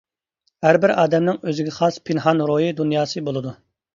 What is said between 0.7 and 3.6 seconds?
بىر ئادەمنىڭ ئۆزىگە خاس، پىنھان روھى دۇنياسى بولىدۇ.